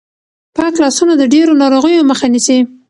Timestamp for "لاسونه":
0.83-1.13